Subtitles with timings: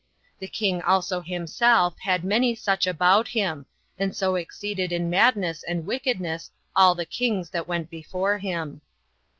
[0.39, 3.67] The king also himself had many such about him,
[3.99, 8.81] and so exceeded in madness and wickedness all [the kings] that went before him.